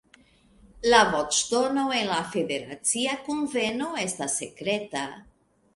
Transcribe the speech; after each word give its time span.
La 0.93 1.01
voĉdono 1.15 1.83
en 1.99 2.09
la 2.13 2.17
Federacia 2.33 3.15
Kunveno 3.29 3.95
estas 4.09 4.41
sekreta. 4.45 5.07